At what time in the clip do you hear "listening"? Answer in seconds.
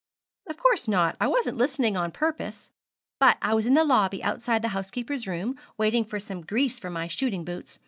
1.59-1.95